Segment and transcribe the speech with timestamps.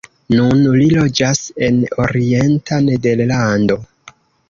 [0.37, 3.83] Nun li loĝas en orienta Nederlando.